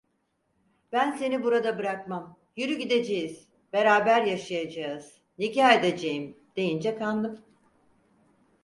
[0.91, 5.21] Ben seni burada bırakmam, yürü gideceğiz, beraber yaşayacağız.
[5.39, 6.37] Nikah edeceğim!
[6.55, 7.41] deyince kandım.